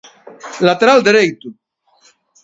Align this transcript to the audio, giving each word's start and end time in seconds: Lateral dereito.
Lateral 0.67 0.99
dereito. 1.07 1.47